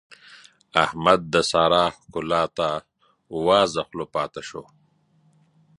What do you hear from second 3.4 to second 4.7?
وازه خوله پاته شو.